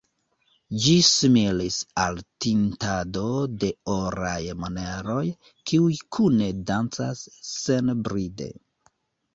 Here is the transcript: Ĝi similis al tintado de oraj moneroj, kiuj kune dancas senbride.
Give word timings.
Ĝi 0.85 0.93
similis 1.07 1.77
al 2.05 2.17
tintado 2.45 3.27
de 3.65 3.69
oraj 3.99 4.41
moneroj, 4.65 5.23
kiuj 5.69 5.95
kune 6.19 6.51
dancas 6.73 7.25
senbride. 7.55 8.51